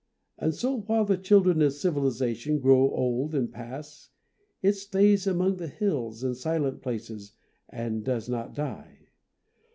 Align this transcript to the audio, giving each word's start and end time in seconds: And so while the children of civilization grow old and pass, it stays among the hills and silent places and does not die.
And 0.39 0.55
so 0.55 0.79
while 0.79 1.05
the 1.05 1.15
children 1.15 1.61
of 1.61 1.73
civilization 1.73 2.57
grow 2.57 2.89
old 2.89 3.35
and 3.35 3.51
pass, 3.53 4.09
it 4.63 4.73
stays 4.73 5.27
among 5.27 5.57
the 5.57 5.67
hills 5.67 6.23
and 6.23 6.35
silent 6.35 6.81
places 6.81 7.33
and 7.69 8.03
does 8.03 8.27
not 8.27 8.55
die. 8.55 9.09